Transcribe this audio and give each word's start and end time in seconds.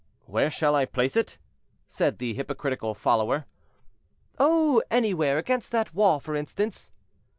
"Where 0.25 0.49
shall 0.49 0.73
I 0.73 0.85
place 0.85 1.15
it?" 1.15 1.37
said 1.87 2.17
the 2.17 2.33
hypocritical 2.33 2.95
follower. 2.95 3.45
"Oh, 4.39 4.81
anywhere; 4.89 5.37
against 5.37 5.71
that 5.73 5.93
wall, 5.93 6.19
for 6.19 6.35
instance." 6.35 6.91